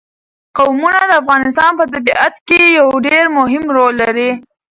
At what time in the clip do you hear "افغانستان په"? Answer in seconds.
1.21-1.85